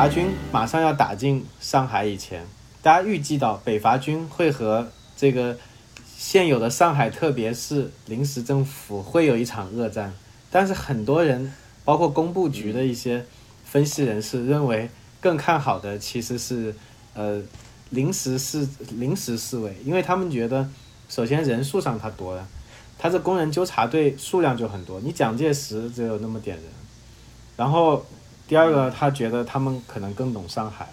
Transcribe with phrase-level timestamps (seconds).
[0.00, 2.46] 伐军马上要打进上海以前，
[2.80, 5.58] 大家预计到北伐军会和这个
[6.16, 10.14] 现有的上海特别市临时政府会有一场恶战，
[10.50, 11.52] 但是很多人，
[11.84, 13.26] 包括工部局的一些
[13.62, 14.88] 分析人士认为，
[15.20, 16.74] 更看好的其实是
[17.12, 17.42] 呃
[17.90, 20.66] 临时市临时侍卫，因为他们觉得，
[21.10, 22.48] 首先人数上他多了，
[22.98, 26.64] 他这工人纠察队数量就很多，你蒋介石只有那么点人，
[27.54, 28.02] 然后
[28.50, 30.88] 第二个他觉得他们可能更懂上海，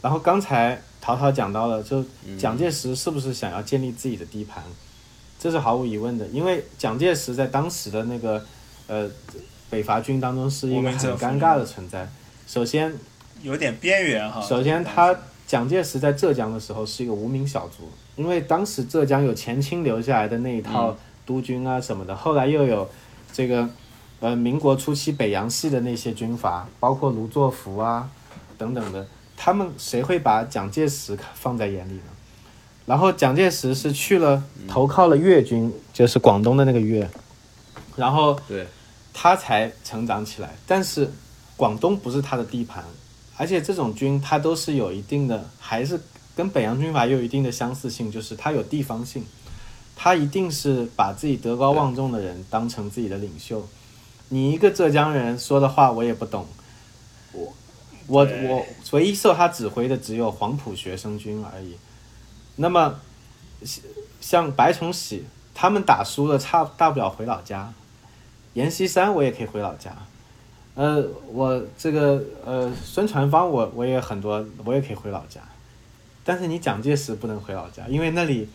[0.00, 2.04] 然后刚才陶陶讲到了，就
[2.38, 4.62] 蒋介石是不是想要建立自己的地盘，
[5.38, 8.42] 这是毫无疑问的，因为蒋介石在当时的那个
[8.86, 9.10] 呃
[9.68, 12.08] 北伐军当中是一个很尴尬的存在，
[12.46, 12.94] 首先。
[13.42, 14.40] 有点边缘哈。
[14.40, 15.12] 首先，他
[15.48, 22.88] 蒋介石在浙江的时候是一个无名小卒，因为当时浙江有前清留下来的那一套督军啊什么的，后来又有
[23.32, 23.68] 这个
[24.22, 28.08] 呃民国初期北洋系的那些军阀，包括卢作孚啊
[28.56, 29.06] 等等的，
[29.36, 32.04] 他们谁会把蒋介石放在眼里呢？
[32.86, 37.10] 然后蒋介石是去了投靠了粤军，就是广东的那个粤，
[37.96, 38.66] 然后对，
[39.12, 40.54] 他才成长起来。
[40.66, 41.10] 但是
[41.56, 42.84] 广东不是他的地盘。
[43.38, 45.98] 而且这种军他都是有一定的，还是
[46.36, 49.24] 跟北洋军阀有一定的相似性，就是他有地方性，
[49.96, 53.66] 他一定是把自己德高望重的人当成自己的领袖。
[54.32, 56.46] 你一个浙江人说的话我也不懂，
[57.32, 57.52] 我
[58.06, 61.76] 我我唯一受他指挥的只有黄埔学生军而已。
[62.56, 62.98] 那么
[64.22, 67.74] 像白崇禧他们打输了，差大不了回老家。
[68.54, 69.94] 阎锡山我也可以回老家。
[70.76, 75.42] 呃，我这个呃，孙传芳，我我也很多，我也可以回老家，
[76.24, 78.48] 但是你蒋介石不能回老家，因为那里，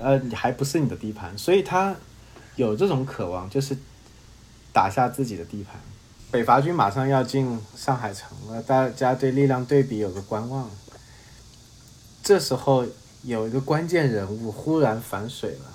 [0.00, 1.96] 呃，还不是你的地盘，所以他
[2.54, 3.76] 有这种渴望，就是
[4.72, 5.80] 打下自己的地盘。
[6.30, 10.70] 北伐军马上要进上海城了，大家对力量对比有个观望。
[12.22, 12.86] 这时候
[13.22, 15.66] 有一个关键人物忽然反水了，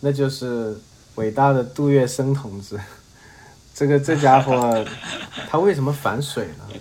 [0.00, 0.80] 那就是
[1.16, 2.80] 伟大的杜月笙同志。
[3.74, 4.84] 这个这家伙，
[5.50, 6.80] 他为什么反水呢？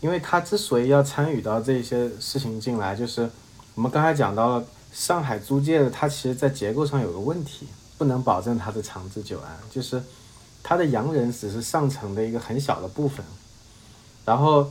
[0.00, 3.28] 因为他之所以要参与到这些事情进来，就是
[3.74, 7.66] 我们刚才讲到了上海租界的，它其实在结构上有个问题，
[7.98, 9.58] 不能保证它的长治久安。
[9.70, 10.02] 就是
[10.62, 13.24] 它的洋人只是上层的一个很小的部分，
[14.24, 14.70] 然后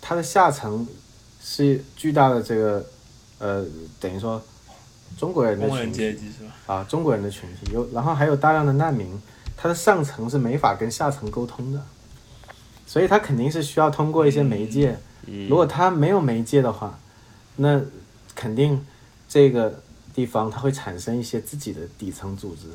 [0.00, 0.86] 他的下层
[1.40, 2.84] 是巨大的这个
[3.38, 3.64] 呃，
[3.98, 4.42] 等于说
[5.16, 6.18] 中国人的群体
[6.66, 9.20] 啊，中国人的群体有，然后还有大量的难民。
[9.60, 11.82] 他的上层是没法跟下层沟通的，
[12.86, 14.96] 所以他肯定是需要通过一些媒介。
[15.48, 16.96] 如果他没有媒介的话，
[17.56, 17.80] 那
[18.36, 18.86] 肯定
[19.28, 19.82] 这个
[20.14, 22.68] 地方它会产生一些自己的底层组织，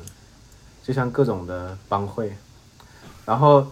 [0.82, 2.36] 就像各种的帮会。
[3.24, 3.66] 然后，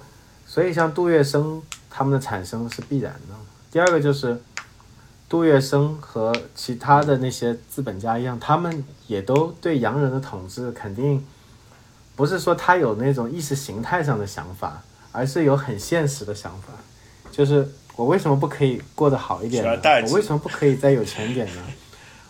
[0.47, 3.35] 所以像杜月笙他们的产生是必然的。
[3.71, 4.41] 第二个就是
[5.29, 11.25] 杜月笙和其他的那些资本家一样，他们也都对洋人的统治肯定。
[12.15, 14.83] 不是说他有那种意识形态上的想法，
[15.13, 16.69] 而是有很现实的想法，
[17.31, 19.81] 就是我为什么不可以过得好一点呢？
[20.07, 21.63] 我为什么不可以再有钱点呢？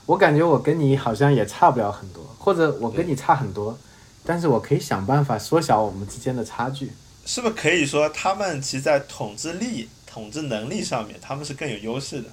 [0.07, 3.77] 我感觉我跟你好像也差不了很多，或者我跟你差很多，
[4.25, 6.93] 但是我可以想办法缩小我们之间的差距。
[7.25, 12.29] 是不是可以说他们其实，在统治力、统治能力上面，他们是更有优势的？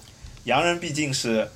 [0.45, 1.49] 洋人毕竟是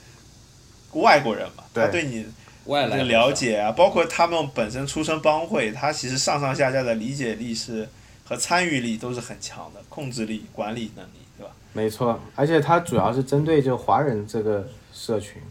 [0.93, 2.25] 外国人嘛，他对你。
[2.65, 7.89] 外来了解啊，包括他们本身出身帮会，他其实上上下下的理解力是
[8.23, 11.51] 和参与力都是很强的，控制力、管理能力，对吧？
[11.73, 15.41] 没错，而且他主要是针对就华人这个社群，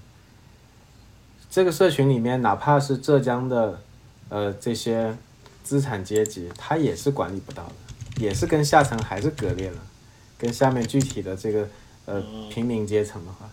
[1.50, 3.78] 这个社群里面，哪怕是浙江的，
[4.31, 5.14] 呃，这些
[5.62, 9.78] 资产阶级，他也是管理不到的，也是跟下层还是割裂了，
[10.38, 11.68] 跟下面具体的这个
[12.04, 13.50] 呃平民阶层的话，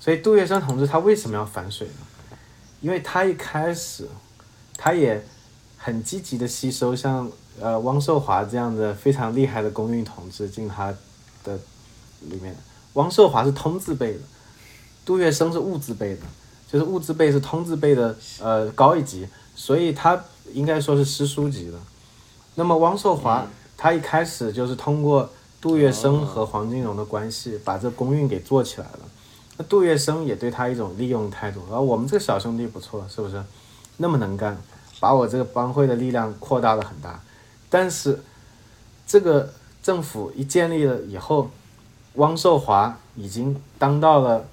[0.00, 2.38] 所以杜月笙同志他为什么要反水呢？
[2.80, 4.06] 因为他一开始，
[4.76, 5.24] 他也
[5.76, 10.94] 很积极的吸收像呃汪寿华这样的非常厉害的工运同志进他
[11.42, 11.58] 的
[12.20, 12.54] 里面。
[12.92, 14.20] 汪寿华是通字辈的，
[15.04, 16.22] 杜月笙是物字辈的，
[16.70, 19.26] 就是物字辈是通字辈的呃高一级，
[19.56, 20.22] 所以他
[20.52, 21.78] 应该说是师叔级的。
[22.54, 23.44] 那么汪寿华
[23.76, 25.28] 他一开始就是通过
[25.60, 29.00] 杜月笙和黄金荣的关系，把这公运给做起来了。
[29.56, 33.42] 那杜月笙也对他一种利用态度，啊我们这个小兄弟不错，是不是？
[33.96, 34.56] 那么能干，
[35.00, 37.20] 把我这个帮会的力量扩大了很大。
[37.68, 38.22] 但是，
[39.06, 39.52] 这个
[39.82, 41.50] 政府一建立了以后，
[42.14, 44.46] 汪寿华已经当到了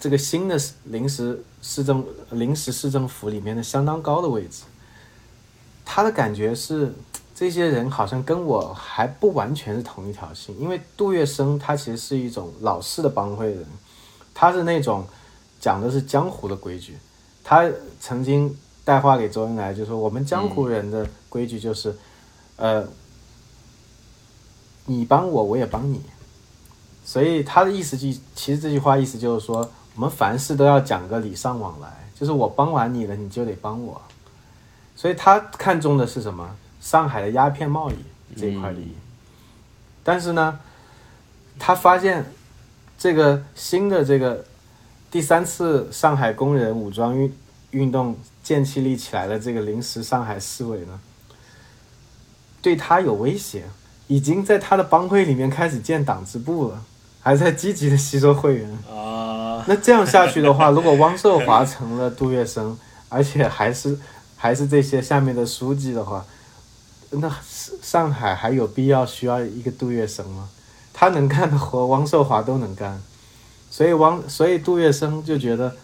[0.00, 4.64] 这个新的临时市政临时市政府里面的相当高的位置。
[5.82, 6.92] 他的感觉是，
[7.34, 13.64] 这些人好像跟我还不完全是同一条心，因为杜月笙他其实是一种老式的帮会人，
[14.34, 15.06] 他是那种
[15.58, 16.98] 讲的是江湖的规矩，
[17.42, 17.66] 他
[17.98, 21.96] 曾经带话给周恩来，就说我们江湖人的规矩就是，
[22.56, 22.86] 呃，
[24.84, 26.02] 你帮我，我也帮你，
[27.04, 34.00] 所以他的意思就其实这句话意思就是说，我们凡事都要讲个礼尚往来，就是我帮完你了，你就得帮我，
[34.96, 36.56] 所以他看中的是什么？
[36.80, 37.94] 上海的鸦片贸易
[38.36, 38.92] 这一块利益，
[40.02, 40.60] 但是呢，
[41.58, 42.26] 他发现
[42.98, 44.44] 这个新的这个
[45.10, 47.34] 第三次上海工人武装运
[47.70, 51.00] 运动建起立起来的这个临时上海市委呢，
[52.60, 53.64] 对他有威胁，
[54.08, 56.82] 已经在他的帮会里面开始建党支部了，
[57.22, 59.53] 还在积极的吸收会员啊。
[59.66, 62.76] 那这样下去的话，如果汪寿华成了杜月笙，
[63.08, 63.98] 而且还是
[64.36, 66.24] 还是这些下面的书记的话。
[67.10, 67.30] 那
[67.80, 70.48] 上海还有必要需要一个杜月笙吗？
[70.92, 73.00] 他能干的活，汪寿华都能干，
[73.70, 75.74] 所以汪，所以杜月笙就觉得，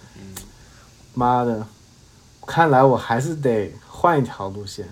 [1.14, 1.66] 妈的，
[2.46, 4.88] 看来我还是得换一条路线，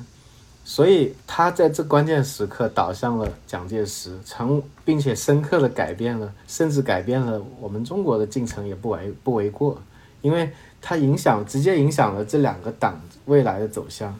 [0.68, 9.80] 所以他在这关键时刻倒向了蒋介石，成并且深刻的改变了，甚至改变了我们中国的进程也不为不为过，
[10.20, 14.14] 因为他影响直接影响了这两个党未来的走向。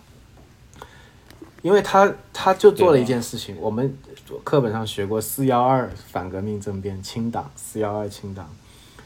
[1.61, 3.95] 因为他他就做了一件事情，我们
[4.43, 8.49] 课本上学过四幺二反革命政变清党，四幺二清党。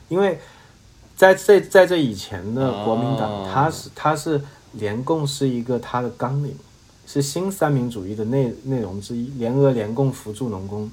[0.09, 0.39] 因为
[1.17, 4.41] 在这在这以前的国民党，他是他是
[4.75, 6.57] 联共是一个他的纲领，
[7.13, 10.91] 是新三民主义的内内容之一，联俄联共扶助农工。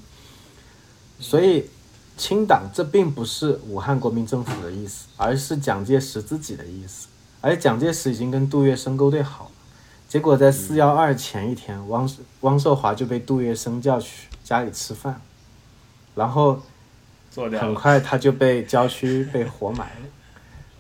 [1.18, 1.69] 所以
[2.18, 7.07] 清党这并不是武汉国民政府的意思，而是蒋介石自己的意思，
[7.39, 9.50] 而蒋介石已经跟杜月笙勾兑好。
[10.10, 12.10] 结果在四幺二前一天，汪
[12.42, 15.21] 汪寿华就被杜月笙叫去家里吃饭，
[16.16, 16.62] 然后
[17.57, 20.07] 很快他就被郊区被活埋了。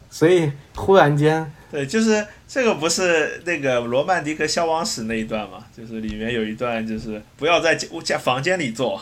[0.09, 5.65] 所以忽然间，对，就是这个不是那个罗曼蒂克消亡史那一段嘛？
[5.75, 8.99] 就是里面有一段就是不要在家房间里坐，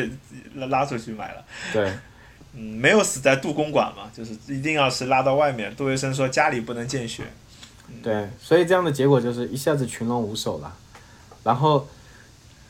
[0.56, 1.44] 拉拉出去埋了。
[1.74, 1.92] 对，
[2.54, 4.10] 嗯，没有死在杜公馆嘛？
[4.16, 5.74] 就是一定要是拉到外面。
[5.76, 7.24] 杜月笙说家里不能见血。
[8.02, 10.74] 对，所以这样的结果就是一下子群龙无首了。
[11.44, 11.86] 然后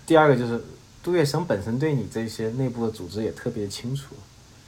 [0.04, 0.60] 第二个就是
[1.02, 4.16] 杜月笙本身对你这些内部的组织也特别清楚，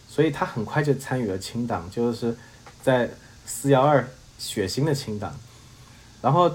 [0.08, 2.34] 所以他很快就参与了清党，就是
[2.80, 3.10] 在
[3.44, 4.08] 四幺二
[4.38, 5.35] 血腥的清党。
[6.23, 6.50] 然后，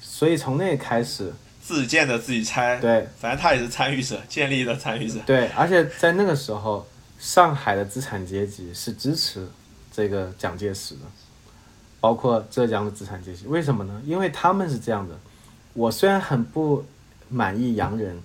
[0.00, 5.18] 所以从那开始自建的自己拆，对，反正他也是参与者，建立的参与者。
[5.26, 6.86] 对，而且在那个时候，
[7.18, 9.48] 上海的资产阶级是支持
[9.90, 11.00] 这个蒋介石的。
[11.98, 14.00] 包括浙江的资产阶级，为什么呢？
[14.04, 15.18] 因为他们是这样的。
[15.72, 16.84] 我虽然很不
[17.28, 18.22] 满意洋人，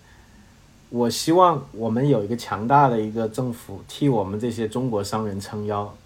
[0.89, 5.97] 我希望我们有一个强大的一个政府替我们这些中国商人撑腰，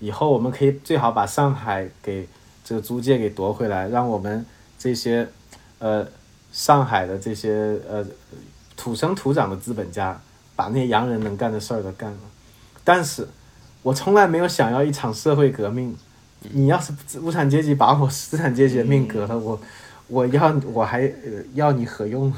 [0.00, 2.26] 以后我们可以最好把上海给
[2.64, 4.44] 这个租界给夺回来，让我们
[4.76, 5.28] 这些
[5.78, 6.04] 呃
[6.52, 8.04] 上海的这些呃
[8.76, 10.20] 土生土长的资本家
[10.56, 12.18] 把那些洋人能干的事儿都干了。
[12.82, 13.28] 但是
[13.82, 15.96] 我从来没有想要一场社会革命。
[16.54, 19.60] 你要是无产阶级把我资产阶级的命革了，我
[20.08, 21.12] 我要我还
[21.52, 22.32] 要你何用？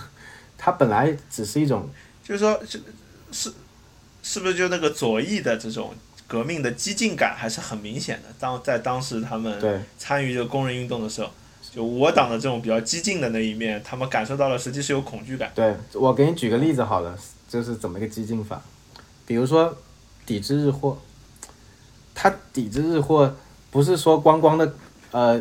[0.59, 1.89] 他本来只是一种，
[2.25, 2.83] 就是说，是
[3.31, 3.53] 是
[4.21, 5.95] 是不是就那个左翼的这种
[6.33, 8.29] 革命的激进感还是很明显的？
[8.41, 11.29] 当在当时他们参与这个工人运动的时候，
[11.71, 15.53] 就我党的这种比较激进的那一面，他们感受到了，实际是有恐惧感。
[15.55, 17.15] 对我给你举个例子好了，
[17.47, 18.63] 就是怎么个激进法？
[19.27, 19.77] 比如说
[20.25, 20.97] 抵制日货，
[22.15, 23.37] 他抵制日货。
[23.71, 24.75] 不是说光光的，
[25.13, 25.41] 呃，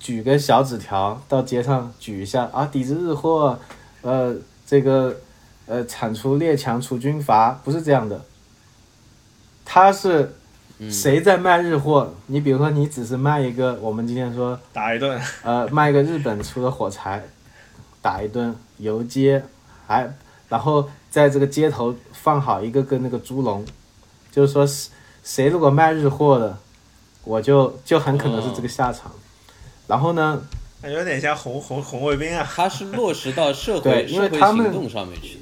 [0.00, 3.56] 举个小纸条到街上举一下啊，抵制日货，
[4.00, 4.34] 呃，
[4.66, 5.16] 这个，
[5.66, 8.20] 呃，铲除列强除军阀，不是这样的。
[9.72, 10.34] 他是
[10.90, 12.12] 谁在卖日货？
[12.26, 17.24] 你比如说，你只是卖一个，我们今天说打一顿，呃，卖一个日本出的火柴，
[18.02, 19.42] 打一顿游街，
[19.86, 20.14] 还
[20.50, 23.64] 然后在这个街头放好一个个那个猪笼，
[24.30, 24.68] 就是说，
[25.22, 26.58] 谁如果卖日货的。
[27.24, 29.12] 我就就很可能是这个下场，
[29.86, 30.42] 然后呢？
[30.82, 32.44] 有点像红红红卫兵啊。
[32.56, 35.38] 他是落实到社会社会行动上面去。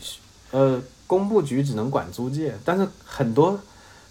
[0.50, 3.58] 呃，工部局只能管租界，但是很多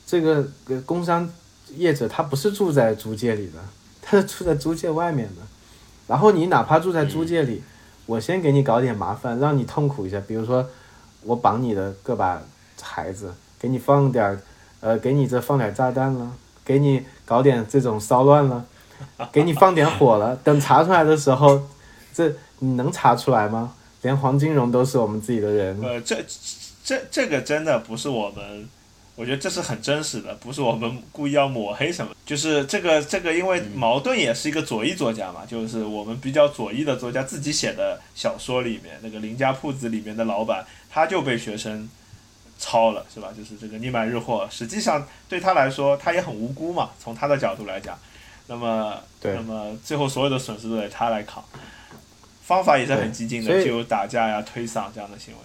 [0.10, 0.44] 这个
[0.88, 1.30] 工商
[1.76, 3.60] 业者他不是住在租界里的，
[4.02, 5.44] 他是住在租界外面的。
[6.08, 7.62] 然后你哪怕住在租界里，
[8.08, 10.68] 我先给你搞点麻烦，让你痛苦一下，比如说
[11.22, 12.42] 我绑你的个把
[12.82, 14.42] 孩子，给你放点，
[14.80, 16.32] 呃，给你这放点炸弹了。
[16.66, 18.66] 给你搞点这种骚乱了，
[19.32, 21.62] 给你放点火了，等查出来的时候，
[22.14, 23.74] 这你能查出来吗？
[24.02, 25.80] 连黄金荣都是我们自己的人。
[25.82, 26.24] 呃，这
[26.84, 28.68] 这这个真的不是我们。
[29.20, 32.16] 我觉得这是很真实的，不是我们故意要抹黑什么。
[32.26, 41.90] 就是这个这个，因为矛盾也是一个左翼作家嘛，就是我们比较左翼的作家自己写的小说里面，那个林家铺子里面的老板，他就被学生
[42.58, 43.28] 抄了，是吧？
[43.36, 46.92] 就是这个你买日货，实际上对他来说，他也很无辜嘛。
[46.98, 48.00] 从他的角度来讲，
[48.48, 51.44] 那么那么最后所有的损失都得他来扛，
[52.42, 55.40] 方法也是很激进的，就有打架呀、推搡这样的行为。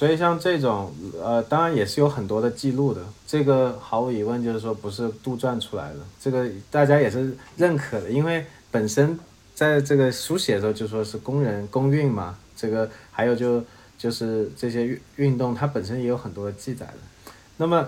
[0.00, 0.90] 所以像这种，
[1.22, 3.02] 呃，当然也是有很多的记录的。
[3.26, 8.10] 这个毫无疑问就是说不是杜撰出来的，这个大家也是认可的。
[8.10, 9.20] 因为本身
[9.54, 13.62] 在这个书写的时候就说是工人工运嘛，这个还有就
[13.98, 17.32] 就是这些运运动，它本身也有很多的记载的。
[17.58, 17.86] 那么，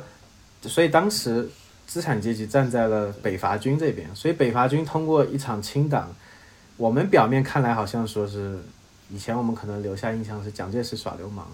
[0.64, 1.48] 所以当时
[1.86, 6.14] 资产阶级站在了北伐军这边，所以北伐军通过一场清党，
[6.76, 8.58] 我们表面看来好像说是
[9.08, 11.48] 以前我们可能留下印象是蒋介石耍流氓。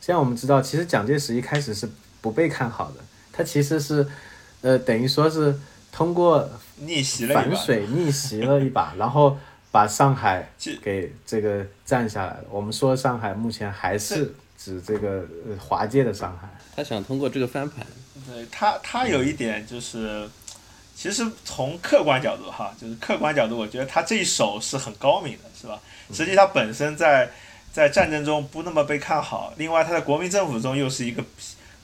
[0.00, 1.88] 现在我们知道，其实蒋介石一开始是
[2.20, 2.96] 不被看好的，
[3.32, 4.06] 他其实是，
[4.62, 5.54] 呃，等于说是
[5.92, 9.36] 通过逆袭了反水逆袭了一把，然后
[9.70, 10.50] 把上海
[10.82, 12.44] 给这个占下来了。
[12.50, 15.26] 我们说上海目前还是指这个
[15.58, 16.48] 华界的上海。
[16.74, 17.86] 他想通过这个翻盘。
[18.26, 20.26] 对他，他有一点就是，
[20.96, 25.78] 其实从客观角度哈，就是客观角度，我觉得他这一手是很高明的，是吧？
[26.12, 27.30] 实际他本身在。
[27.72, 31.22] 在战争中不那么被看好，另外他在国民政府中又是一个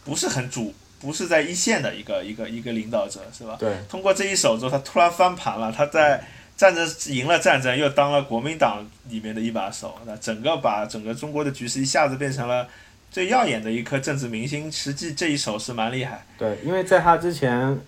[0.05, 3.57] 不是很主，不是在一线的一个一个一个领导者，是吧？
[3.59, 3.75] 对。
[3.89, 6.25] 通过这一手之后，他突然翻盘了，他在
[6.57, 12.69] 战争赢了战争，又当了国民党里面的一把手，那整个把整个中国的局势一下子变成了
[13.11, 14.71] 最耀眼的一颗政治明星。
[14.71, 16.25] 实际这一手是蛮厉害。
[16.39, 17.79] 对，因为在他之前，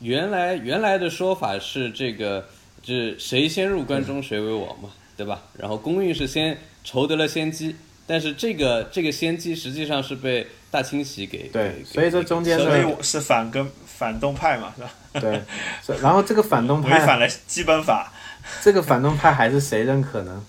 [0.00, 2.46] 原来原来的说法是这个，
[2.82, 5.42] 就是谁先入关中谁为王嘛，对吧？
[5.58, 6.58] 然后公运是先。
[6.88, 7.74] 筹得了先机，
[8.06, 14.90] 但是这个这个先机实际上是被大清洗给对，所以这中间所以是反跟反动派嘛，是吧？
[15.20, 15.42] 对，
[16.00, 18.12] 然后这个反动派违反了基本法，
[18.62, 20.44] 这个反动派还是谁认可呢？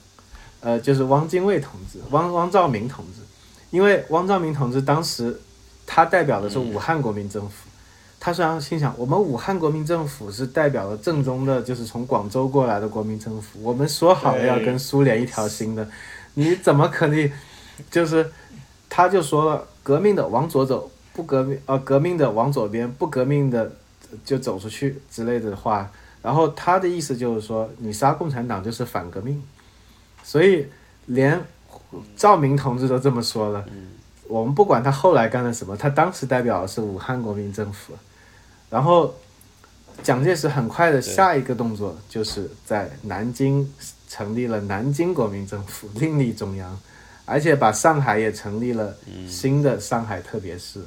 [0.60, 3.22] 呃，就是汪精卫同志，汪汪兆铭同志，
[3.72, 5.42] 因为汪兆铭同志当时
[5.88, 7.67] 他代表的是武汉国民政府。
[8.20, 13.62] 他虽然心想，我们武汉国民政府是代表了正宗的，就是从广州过来的国民政府。
[13.64, 15.88] 我们说好了要跟苏联一条心的，
[16.34, 17.32] 你怎么可能？
[17.92, 18.32] 就是
[18.90, 23.72] 他就说了，革命的往左走，不革命呃，革命的往左边，不革命的
[24.26, 25.90] 就走出去之类的话。
[26.24, 29.42] 然后他的意思就是说，你杀共产党就是反革命。
[30.24, 30.66] 所以
[31.06, 31.40] 连
[32.16, 33.64] 赵明同志都这么说了。
[34.28, 37.94] 我们不管他后来干了什么，他当时代表的是武汉国民政府。
[38.70, 39.16] 然后，
[40.04, 43.74] 蒋介石很快的下一个动作就是在南京
[44.10, 46.78] 成立了南京国民政府，另立中央，
[47.24, 48.94] 而且把上海也成立了
[49.30, 50.82] 新的上海特别市。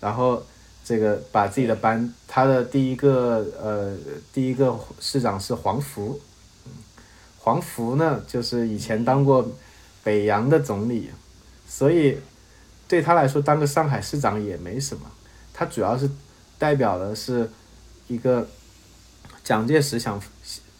[0.00, 0.40] 然后，
[0.84, 3.96] 这个把自己的班，他的第一个呃
[4.32, 6.20] 第一个市长是黄福，
[7.40, 9.50] 黄福呢就是以前当过
[10.04, 11.10] 北洋的总理，
[11.66, 12.18] 所以
[12.86, 15.10] 对他来说当个上海市长也没什么，
[15.52, 16.08] 他主要是。
[16.60, 17.50] 代表的是
[18.06, 18.46] 一个
[19.42, 20.20] 蒋介石想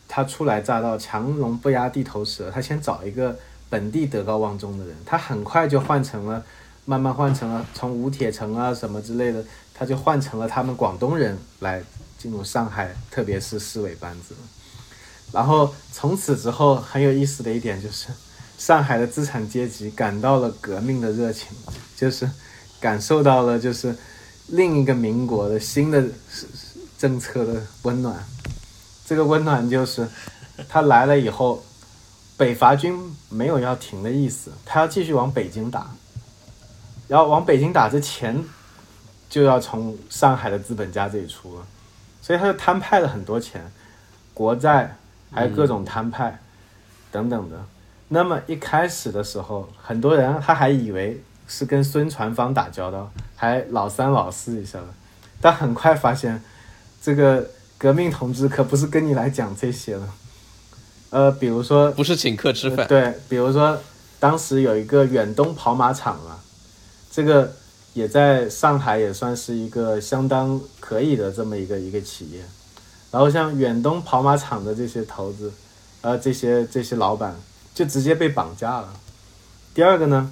[0.06, 3.38] 他初来乍到，强龙不压地头蛇，他先找一个
[3.70, 6.44] 本地德高望重的人，他很快就换成了，
[6.84, 11.82] 慢慢换成了从吴铁城啊什么之类的，他就换成了他们广东人来
[12.18, 14.34] 进入上海，特别是市委班子。
[15.32, 18.08] 然后从此之后，很有意思的一点就是，
[18.58, 21.56] 上海的资产阶级感到了革命的热情，
[21.96, 22.28] 就是
[22.78, 23.96] 感受到了就是。
[24.50, 26.04] 另一个民国的新的
[26.98, 28.24] 政策的温暖，
[29.06, 30.08] 这个温暖就是
[30.68, 31.62] 他来了以后，
[32.36, 35.90] 北伐军没有要停的意思，他要继续往北京打，
[37.06, 38.44] 然后往北京打之前
[39.28, 41.66] 就要从上海的资本家这里出了，
[42.20, 43.70] 所以他就摊派了很多钱，
[44.34, 44.96] 国债
[45.30, 46.40] 还有各种摊派
[47.12, 47.64] 等等的。
[48.08, 51.22] 那么一开始的时候，很多人他还以为。
[51.52, 53.10] 是跟孙传芳打交道，
[53.40, 54.88] 还老三老四一下了，
[55.40, 56.42] 但很快发现，
[57.00, 60.02] 这个革命同志可不是跟你来讲这些的。
[61.08, 62.86] 呃，比如说，不是请客吃饭。
[62.86, 63.80] 对，比如说，
[64.18, 66.38] 当时有一个远东跑马场啊，
[67.10, 67.50] 这个
[67.94, 72.42] 也在上海也算是一个相当可以的这么一个一个企业。
[73.10, 75.50] 然后像远东跑马场的这些投资，
[76.02, 77.34] 呃，这些这些老板
[77.74, 78.92] 就直接被绑架了。
[79.72, 80.30] 第二个呢？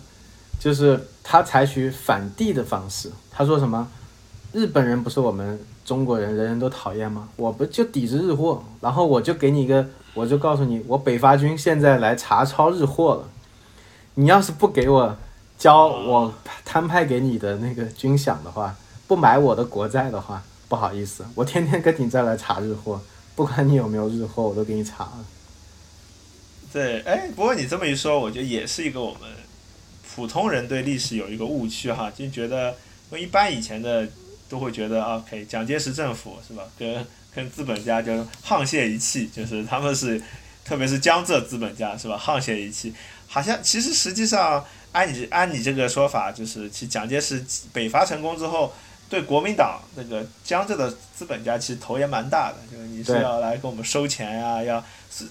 [0.59, 3.89] 就是他采取反帝的方式，他说什么？
[4.53, 7.29] 日本人不是我们中国人人人都讨厌吗？
[7.37, 13.29] 我不就抵制日货，然后我就给你一个，我就告诉你，我北伐军现在来查抄日货了。
[14.15, 15.17] 你要是不给我
[15.59, 16.33] 交我
[16.65, 18.75] 摊派给你的那个军饷的话，
[19.07, 23.01] 不买我的国债的话，不好意思，我天天跟你再来查日货，
[23.37, 25.09] 不管你有没有日货，我都给你查。
[26.73, 29.21] 对，哎，不过你这么一说，我觉得也是一个我们
[30.19, 32.71] 普通人对历史有一个误区哈，就觉得，
[33.09, 34.05] 因为一般以前的
[34.49, 38.11] 都会觉得，OK，蒋介石政府是吧，跟跟资本家就
[38.45, 40.21] 沆瀣一气，就是他们是，
[40.65, 42.93] 特别是江浙资本家是吧，沆瀣一气，
[43.29, 48.73] 好像其实实际上按你按你这个说法，就是其蒋介石北伐成功之后。
[49.11, 54.85] 对国民党那个江浙的资本家其实头也蛮大的，就是你是要来给我们收钱呀，要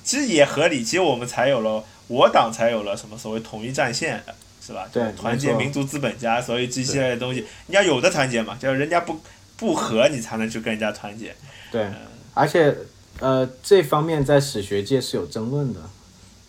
[0.03, 4.23] 其实也合理，其实我们才有了我党才有了什么所谓统一战线，
[4.67, 4.85] 是吧？
[4.91, 9.17] 对，团结民族资本家，所以这些东西你要有的团结嘛，就是人家不
[9.55, 11.33] 不和你才能去跟人家团结。
[11.71, 11.89] 对，
[12.33, 12.75] 而且
[13.19, 15.79] 呃这方面在史学界是有争论的。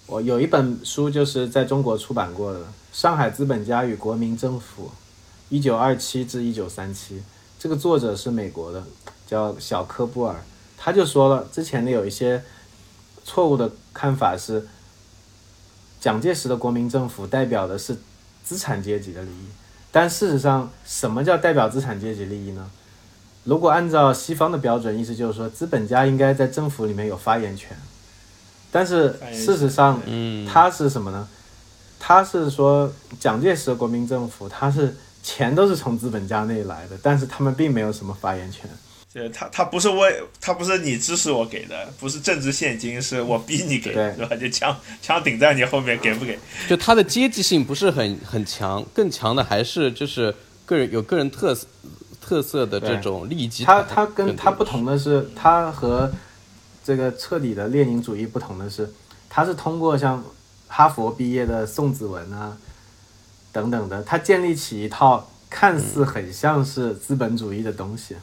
[0.07, 2.59] 我有一本书就是在中国出版过的
[2.93, 4.87] 《上海资本家与国民政府》。
[5.51, 7.23] 一九二七至一九三七，
[7.59, 8.85] 这个作者是美国的，
[9.27, 10.37] 叫小科布尔，
[10.77, 12.43] 他就说了，之前的有一些
[13.25, 14.69] 错误的看法是，
[16.09, 17.95] 蒋介石的国民政府代表的是
[18.43, 19.45] 资产阶级的利益，
[19.93, 22.71] 但事实上，什么叫代表资产阶级利益呢？
[23.45, 27.77] 如果按照西方的标准，意思就是说，资本家应该在政府里面有发言权，
[28.73, 31.29] 但是事实上，嗯，他是什么呢？
[32.00, 34.97] 他是说，蒋介石的国民政府，他是。
[35.21, 38.71] 钱都是从资本家那里来的，但是他们并没有什么发言权。
[39.19, 44.37] 就他他不是为他不是你支持我给的，不是政治现金，是我逼你给，是吧？
[44.37, 46.39] 就枪枪顶在你后面，给不给？
[46.69, 50.35] 就他的阶级性不是很很强，更强的还是就是
[50.65, 51.67] 个人有个人特色
[52.21, 53.85] 特色的这种利益集团。
[53.89, 56.11] 他他跟他不同的是，他和
[56.85, 58.93] 这个彻底的列宁主义不同的是，
[59.29, 60.25] 他是通过像
[60.69, 62.57] 哈佛毕业的宋子文啊。
[63.51, 68.14] 等等的，他建立起一套看似很像是资本主义的东西，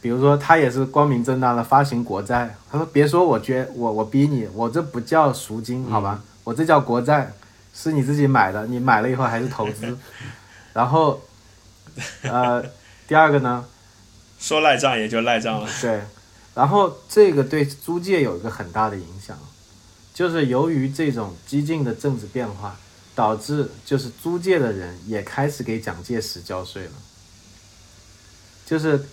[0.00, 2.54] 比如说他也是光明正大的发行国债。
[2.70, 6.22] 他说：“别说我捐我我逼你，我这不叫赎金，好吧？
[6.44, 7.32] 我这叫国债，
[7.74, 9.96] 是你自己买的，你买了以后还是投资。
[10.72, 11.20] 然后，
[12.22, 12.64] 呃，
[13.08, 13.64] 第二个呢，
[14.38, 15.68] 说赖账也就赖账了。
[15.80, 16.00] 对，
[16.54, 19.36] 然后这个对租界有一个很大的影响，
[20.14, 22.76] 就是由于这种激进的政治变化。
[23.16, 26.90] 导致就是租界的人也开始给蒋介石交税了，
[28.66, 29.08] 就是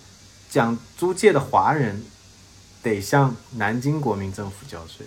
[0.54, 2.00] 讲租界的华人
[2.80, 5.04] 得向南京国民政府交税，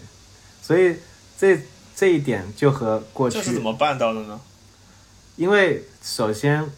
[0.62, 0.98] 所以
[1.38, 1.58] 这
[1.96, 4.42] 这一点就和过去这是怎么办到的呢？
[5.38, 6.70] 因为首先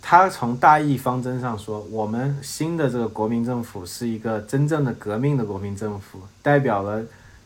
[0.00, 7.04] 他从大义方针上说，我们新的这个国民政府是一个真正的革命的国民政府，代表了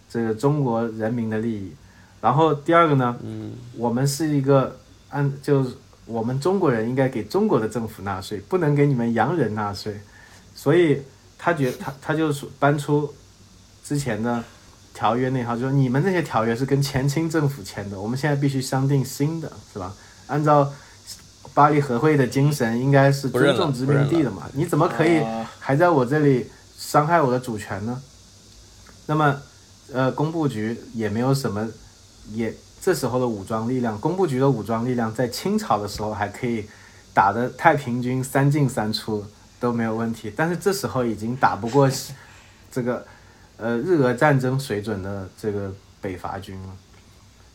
[0.09, 1.75] 这个中国人民的利益。
[2.21, 10.01] 然后第二个呢，嗯，我们是一个按就是我们中国人应该给中国的政府纳税，不能给你们洋人纳税，
[10.55, 11.03] 所以
[11.37, 13.13] 他觉得他他就搬出
[13.85, 14.43] 之前的
[14.95, 19.95] 条约那套，就说你们那些条约是跟前清政府签的，我们现在必须商定新的，是吧？
[20.29, 20.73] 按照
[21.53, 25.23] 巴黎和会的精神，应该是尊重殖民地的嘛，你怎么可以
[25.59, 28.01] 还在我这里伤害我的主权呢？
[29.07, 29.41] 那么，
[29.93, 31.69] 呃，工部局也没有什么。
[32.33, 32.53] 也
[32.87, 36.65] 这时候的武装力量，工部局的武装力量在清朝的时候还可以
[37.13, 39.27] 打的太平军三进三出
[39.59, 41.91] 都没有问题，但是这时候已经打不过
[42.71, 43.05] 这个
[43.57, 46.77] 呃日俄战争水准的这个北伐军了，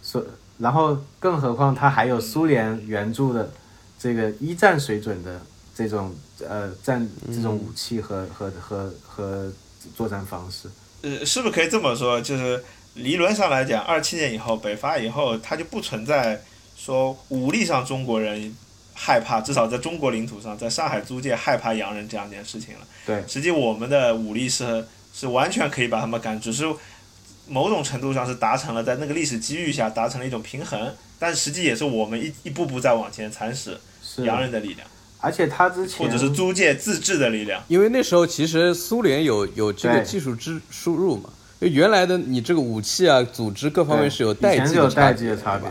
[0.02, 0.22] 所
[0.58, 3.50] 然后更何况他还有苏联援助的
[3.98, 5.40] 这个一战水准的
[5.74, 6.14] 这种
[6.46, 9.50] 呃战这种武器和和和和
[9.96, 10.68] 作战方式，
[11.04, 12.62] 呃，是不是可以这么说，就是？
[12.96, 16.42] 理论上来讲，二七年以后北伐以后，它就不存在
[16.76, 18.54] 说武力上中国人
[18.94, 22.82] 害怕，至少在中国领土上，在上海租界害怕洋人这样一件事情了。
[23.06, 26.66] 对，实际我们的武力是是完全可以把他们赶，只是
[27.48, 33.80] 某种程度上是达成了在那个历史机遇下达成了一种平衡，但实际也是我们一一步步在往前蚕食
[34.18, 34.86] 洋人的力量，
[35.20, 41.30] 而且他之前或者是租界自治的力量，因为那时候其实苏联有有这个技术支输入嘛。
[41.62, 45.70] 就原来的你这个武器啊，组织各方面是有代际的差别，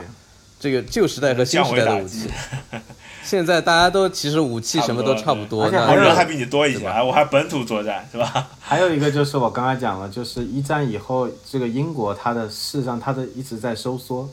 [0.60, 2.30] 这个旧时代和新时代的武器，
[3.24, 8.50] 现在大家都其实武器什么都差不多，而且还人还比你多一些，我还本土作战是吧？
[8.60, 14.28] 还有一个就是我刚才讲了，就是一战以后，这个英国它的事实上它的一直在收缩，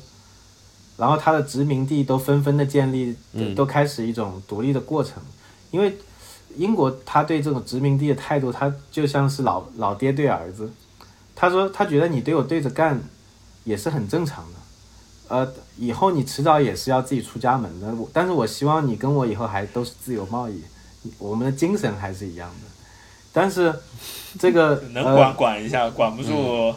[0.95, 3.15] 然后它的殖民地都纷纷的建立，
[3.55, 5.13] 都开始一种独立的过程，
[5.71, 5.97] 因为
[6.55, 10.71] 英国他对这种殖民地的态度，他就像是老老爹对儿子。
[11.39, 12.99] 他说：“他觉得你对我对着干，
[13.63, 14.59] 也是很正常的。
[15.27, 17.93] 呃，以后你迟早也是要自己出家门的。
[18.11, 20.63] 但是我希望你跟我以后还都是自由贸易，
[21.19, 22.67] 我们的精神还是一样的。
[23.31, 23.71] 但是
[24.39, 26.73] 这个能管管一下，管不住，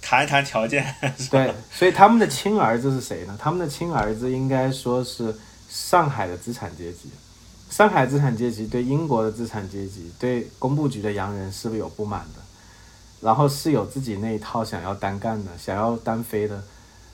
[0.00, 0.82] 谈一谈条件。
[1.30, 3.36] 对，所以他们的亲儿子是谁呢？
[3.38, 5.36] 他们的亲儿子应该说是
[5.68, 7.10] 上海的资产阶级。
[7.68, 12.40] 上海资产阶级对英国的资产阶级、对工部局的洋人是不是有不满的？
[13.20, 16.62] 然后是有自己那一套想要单干的、想要单飞的。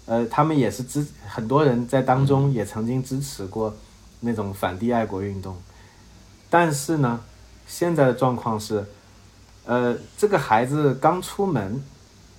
[0.07, 3.75] 呃，他们也是支很多人在当中也曾经支持过
[4.21, 5.57] 那种反帝爱国运动。
[6.51, 7.21] 但是呢，
[7.67, 8.85] 现在的状况是，
[9.65, 11.83] 呃，这个孩子刚出门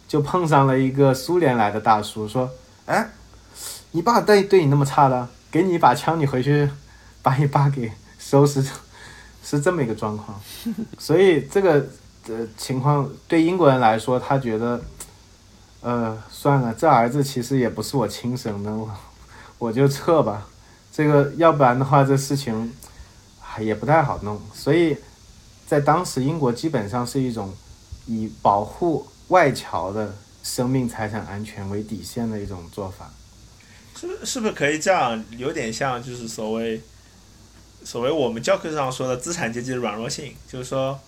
[0.07, 2.49] 就碰上了一个苏联来的大叔，说
[2.85, 3.09] ：“哎，
[3.91, 6.69] 你爸对对你那么差的，给你一把枪，你回去
[7.21, 8.65] 把你爸给。”收拾
[9.43, 10.41] 是这么一个状况，
[10.97, 11.87] 所以这个
[12.27, 14.81] 呃情况对英国人来说，他觉得，
[15.81, 18.71] 呃，算了，这儿子其实也不是我亲生的，
[19.57, 20.47] 我就撤吧。
[20.91, 22.73] 这个要不然的话，这事情
[23.59, 24.41] 也不太好弄。
[24.53, 24.97] 所以
[25.67, 27.53] 在当时，英国基本上是一种
[28.05, 33.11] 以保护外侨的生命财产安全为底线的一种做法。
[33.95, 35.23] 是不是是不是可以这样？
[35.37, 36.81] 有点像就是所谓。
[37.83, 40.99] 所谓我们教科书上说的资产阶级的软弱性，就是说，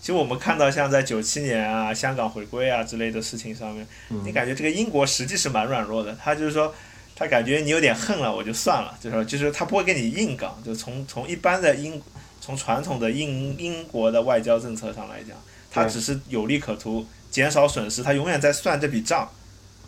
[0.00, 3.86] 其实我们看到像在九七年啊、香港回归啊之类的事情上面，
[4.24, 6.16] 你感觉这个英国实际是蛮软弱的。
[6.22, 6.72] 他就是说，
[7.16, 10.56] 他感觉你有点恨了，我就算了，就是说，就是他不会跟你硬刚。
[10.64, 12.00] 就从从一般的英，
[12.40, 15.36] 从传统的英英国的外交政策上来讲，
[15.70, 19.28] 他只是有利可图，减少损失，他永远在算这笔账，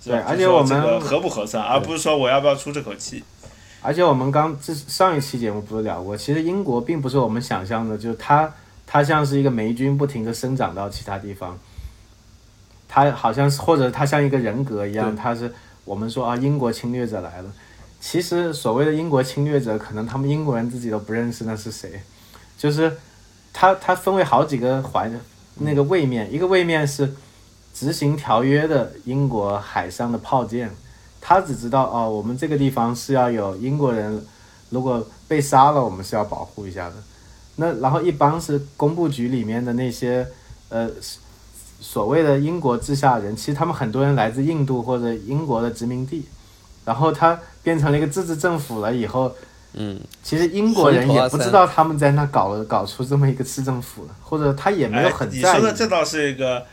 [0.05, 3.23] 对，而且我们合不合算，而不是说我要不要出这口气。
[3.81, 8.53] 而且我们刚这上一期节目不是聊过，其实英国并不是我们想象的，就是它
[8.93, 11.57] 它像是一个霉菌不停的生长到其他地方，
[12.89, 17.53] 它好像是或者它像一个人格一样，它是我们说啊英国侵略者来了，
[18.01, 22.03] 其实所谓的英国侵略者，可能他们英国人自己都不认识那是谁，
[22.59, 22.97] 就是
[23.53, 25.09] 它它分为好几个环
[25.61, 27.15] 那个位面，一个位面是
[27.73, 30.69] 执行条约的英国海上的炮舰。
[31.23, 34.27] 他只知道哦，我们这个地方是要有英国人，
[34.71, 36.95] 如果被杀了，我们是要保护一下的。
[37.61, 40.27] 那然后一般是工部局里面的那些
[40.71, 40.91] 呃
[41.81, 46.25] 所谓的英国治下人，其实他们很多人来自印度或者英国的殖民地，
[46.85, 49.33] 然后他变成了一个自治政府了以后，
[49.75, 55.41] 嗯，其实英国人也不知道他们在那搞了搞出这么一个市政府了，或者他也没有很在意。
[55.41, 56.67] 你说的这倒是一个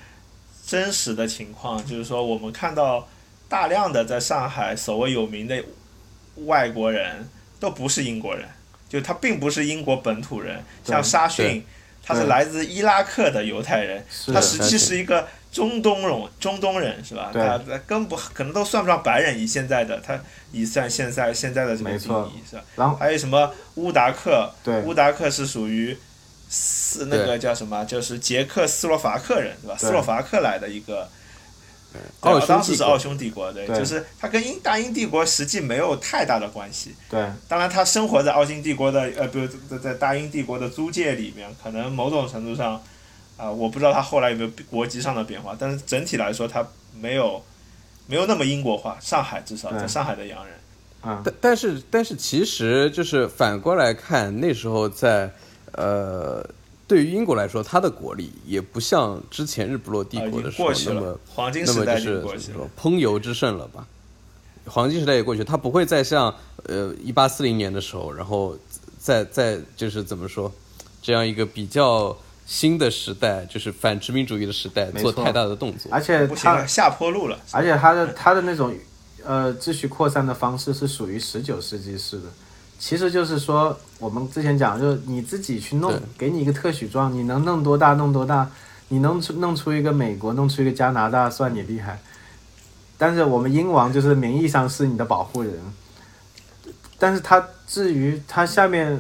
[0.65, 3.08] 真实的情况，就是说我们看到。
[3.50, 5.63] 大量的在上海所谓有名的
[6.47, 7.26] 外国人
[7.62, 8.45] 都不是英国人，
[8.89, 10.63] 就他并不是英国本土人。
[10.84, 11.63] 像沙逊，
[12.04, 17.32] 他是来自伊拉克的犹太人，他实际是一个中东人，中东人是吧？
[17.34, 20.19] 他根本可能都算不上白人，以现在的他
[20.52, 22.63] 以算现在现在的这个定义是吧？
[22.76, 24.52] 然后还有什么乌达克？
[24.86, 25.97] 乌达克是属于
[26.50, 27.84] 斯那个叫什么？
[27.86, 29.76] 就是捷克斯洛伐克人是吧？
[29.78, 31.10] 斯洛伐克来的一个。
[32.19, 36.93] 奥当时是奥匈帝国，对，就是他跟英大英帝国实际没有太大的关系。
[37.10, 42.82] 对，当然他生活在奥匈帝国的呃，比如在在大英帝国的租界里面，可能某种程度上，
[43.38, 46.65] 啊，我不知道他后来有没有国籍上的变化，但是整体来说他
[47.00, 47.43] 没有
[48.06, 48.97] 没有那么英国化。
[49.00, 50.56] 上海至少在上海的洋人，
[51.02, 55.32] 啊，但但是但是其实就是反过来看，那时候在
[55.71, 56.47] 呃。
[56.88, 61.19] 对于英国来说，它的国力也不像之前日不落帝国的时候那么
[61.65, 62.21] 那么就是
[62.54, 63.86] 说烹油之盛了吧？
[64.65, 68.58] 黄金时代也过去，它不会再像呃一八四零年的时候，然后
[69.00, 70.50] 再再就是怎么说
[71.02, 75.91] 这样一个比较新的时代，就是反殖民主义的时代做太大的动作。
[75.91, 78.73] 而且它下坡路了，而且它的它的那种
[79.26, 82.23] 呃秩序扩散的方式是属于十九世纪式的。
[82.80, 88.50] 其实就是说，我们之前讲，就是你自己去弄，给你一个特许状，你能弄多大弄多大，
[88.90, 92.00] 你能出弄出一个美国，弄出一个加拿大，算你厉害。
[92.98, 95.54] 但是我们英王就是名义上是你的保护人，
[97.00, 99.00] 但是他至于他下面，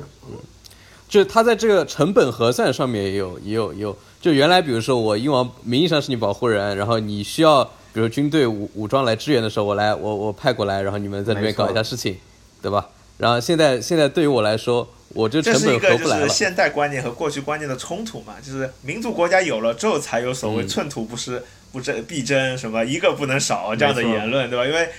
[1.07, 7.63] 就是他在这个成本核算上面也有也有有，就原来比如说我英王名义上是你保护人，然后你需要
[7.93, 12.17] 比如军队武武装来支援的时候，我来我我派过来，然后你们在那边搞一下事情，
[12.61, 12.87] 对吧？
[13.17, 16.29] 然后现在现在对于我来说，我这成本合不来了。
[16.29, 24.65] 现代观念和过去观念的冲突嘛，就是民族国家有了之后，才有所谓寸土不失不争必争什么一个不能少这样的言论，对吧？
[24.65, 24.89] 因为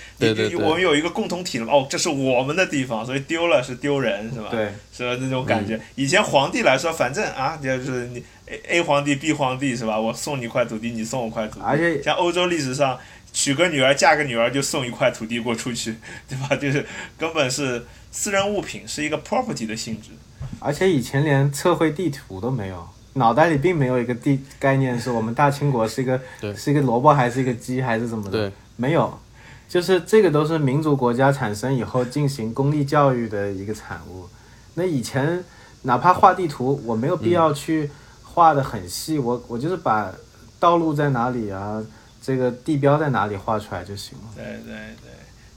[0.49, 4.49] 你我们有一个共同体了嘛，哦，这是我们的地方，所以丢了是丢人，是吧？
[4.51, 5.17] 对，是吧？
[5.21, 5.79] 那种感觉。
[5.95, 9.97] 以前皇帝来说，反正啊，就是你 A A 皇帝 B 皇帝是吧？
[9.97, 11.65] 我送你一块土地，你送我块土地。
[11.65, 12.99] 而且像欧洲历史上。
[13.39, 15.95] 娶个女儿嫁个女儿就送一块土地过出去，
[16.27, 16.53] 对吧？
[16.57, 16.85] 就是
[17.17, 20.09] 根本是私人物品，是一个 property 的性质。
[20.59, 26.19] 而且以前连测绘地图都没有，脑袋里并没有一个地概念，是我们大清国是一个
[26.53, 28.51] 是一个萝卜还是一个鸡还是怎么的？
[28.75, 29.17] 没有，
[29.69, 34.27] 就是这个都是民族国家产生以后进行公立教育的一个产物。
[34.73, 35.41] 那以前
[35.83, 37.89] 哪怕画地图，我没有必要去
[38.21, 40.11] 画的很细，我我就是把
[40.59, 41.81] 道路在哪里啊，
[42.29, 44.25] 这个地标在哪里画出来就行了。
[44.35, 45.09] 对对对。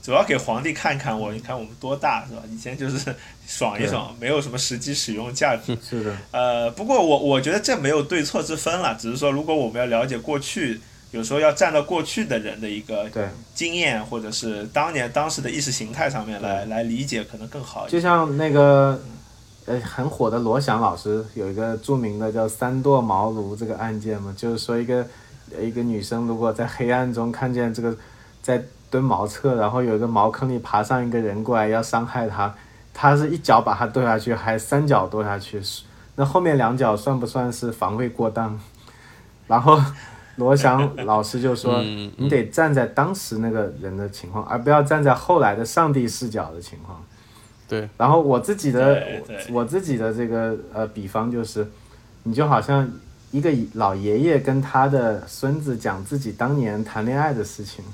[0.03, 2.43] 主要给皇帝看看我，你看我们多大是吧？
[2.51, 3.15] 以前就是
[3.47, 5.77] 爽一爽，没有什么实际使用价值。
[5.89, 6.17] 是的。
[6.31, 10.81] 呃，不过我我觉得这没有对错之分了，只是说如果我们要了解过去，
[11.11, 13.07] 有时候要站到过去的人的一个
[13.55, 17.87] 经验，或者是当年当时的意识形态上面来来理解，可能更好。
[17.89, 19.01] 就像那个
[19.67, 25.07] 呃很火的罗翔老师有一个著名的叫三垛茅庐这个案件嘛，就是说一个
[25.61, 27.97] 一个女生如果在黑暗中看见这个
[28.41, 28.63] 在。
[28.93, 32.55] 蹲茅厕，然后有一个茅坑里爬上一个人过来要伤害她，
[32.93, 35.59] 她是一脚把他跺下去，还三脚跺下去，
[36.17, 38.61] 那后面两脚算不算是防卫过当？
[39.47, 39.81] 然后
[40.37, 47.03] 罗翔老师就说，你得站在当时那个人的情况，而不要站在后来的上帝视角的情况。
[47.67, 47.89] 对。
[47.97, 49.03] 然后我自己的
[49.51, 51.67] 我自己的这个呃比方就是，
[52.25, 52.87] 你就好像
[53.33, 57.85] 一个老爷爷跟他的孙子讲自己当年谈恋爱的事情。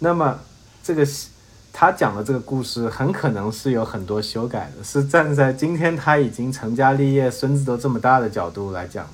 [0.00, 0.40] 那么，
[0.82, 1.06] 这个
[1.72, 9.12] 他讲的这个故事很可能是有很多修改的，是站在今天他已经成家立业、孙子都这么大的角度来讲的，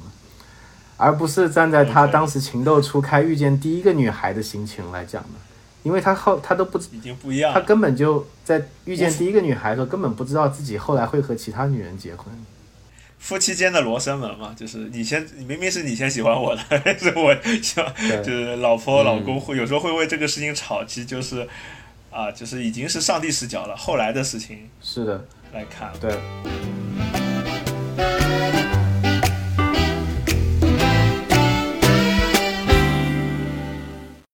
[0.96, 5.38] 而不是站在他当时情窦初开遇见第一个女孩的心情来讲的，
[5.82, 12.26] 因为他后他都不已经不一样，他根本就在遇见第一个女孩的时候根本不知道自己后来会和其他女人结婚。
[13.20, 16.62] 夫妻间的罗生门嘛，就是你先，明明是你先喜欢我的，
[16.98, 21.46] 是我喜欢，就是老婆老公会有时候会为这个事情吵，其实就是，
[22.10, 26.10] 啊，就是已经是上帝视角了，后来的事情是的，来看，对。